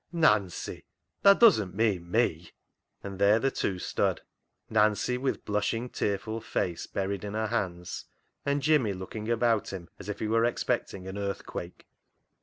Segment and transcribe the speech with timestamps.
[0.11, 0.31] "Nancy!
[0.33, 0.85] Nancy!
[1.21, 2.53] tha doesn't mean me?"
[3.03, 4.21] And there the two stood:
[4.67, 8.05] Nancy with blush ing, tearful face buried in her hands;
[8.43, 11.85] and Jimmy looking about him as if he were expecting an earthquake.